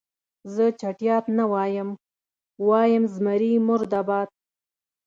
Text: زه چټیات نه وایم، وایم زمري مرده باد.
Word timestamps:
زه 0.53 0.65
چټیات 0.79 1.25
نه 1.37 1.45
وایم، 1.51 1.89
وایم 2.67 3.03
زمري 3.13 3.53
مرده 3.67 4.01
باد. 4.07 4.29